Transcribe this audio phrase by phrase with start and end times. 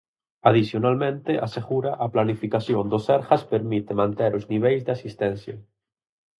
[0.49, 5.55] Adicionalmente, asegura, a "planificación" do Sergas permite manter os niveis de asistencia.